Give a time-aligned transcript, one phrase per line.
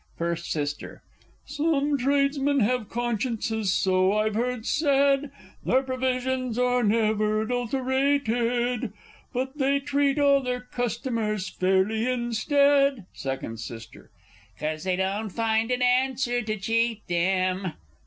[0.17, 0.75] First S.
[1.45, 5.29] Some tradesmen have consciences, so I've heard said;
[5.63, 8.93] Their provisions are never adulteratèd,
[9.31, 13.05] But they treat all their customers fairly instead.
[13.13, 13.87] Second S.
[14.59, 17.73] 'Cause they don't find it answer to cheat them!